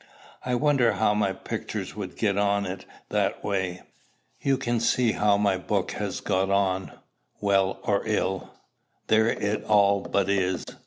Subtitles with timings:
[0.43, 3.83] "I wonder how my pictures would get on in that way."
[4.41, 6.93] "You can see how my book has got on.
[7.39, 8.51] Well or ill,
[9.09, 10.65] there it all but is.